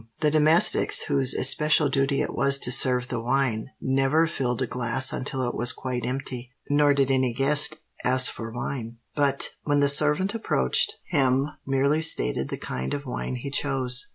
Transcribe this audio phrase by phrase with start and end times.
[0.21, 5.13] The domestics whose especial duty it was to serve the wine, never filled a glass
[5.13, 9.87] until it was quite empty; nor did any guest ask for wine, but, when the
[9.89, 14.07] servant approached him, merely stated the kind of wine he chose.